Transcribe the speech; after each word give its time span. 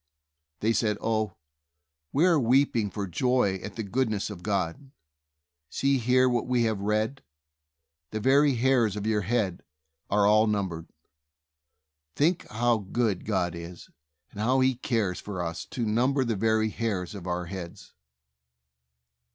They 0.61 0.73
said, 0.73 0.97
"Oh, 0.99 1.35
we 2.11 2.25
are 2.25 2.39
weeping 2.39 2.89
for 2.89 3.05
joy 3.05 3.57
at 3.61 3.75
the 3.75 3.83
goodness 3.83 4.31
of 4.31 4.41
God! 4.41 4.89
See 5.69 5.99
here 5.99 6.27
what 6.27 6.47
we 6.47 6.63
have 6.63 6.79
read: 6.79 7.21
'The 8.09 8.19
very 8.19 8.55
hairs 8.55 8.95
of 8.95 9.05
your 9.05 9.21
head 9.21 9.61
are 10.09 10.25
all 10.25 10.47
numbered.' 10.47 10.89
Think 12.15 12.47
how 12.49 12.79
good 12.79 13.25
God 13.25 13.53
is, 13.53 13.91
and 14.31 14.39
how 14.39 14.59
He 14.61 14.73
cares 14.73 15.19
for 15.19 15.39
us 15.39 15.65
to 15.67 15.85
number 15.85 16.23
the 16.25 16.35
very 16.35 16.69
hairs 16.69 17.13
of 17.13 17.27
our 17.27 17.45
heads." 17.45 17.93